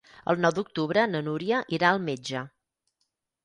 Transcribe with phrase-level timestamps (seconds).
[0.31, 2.45] El nou d'octubre na Núria irà al metge.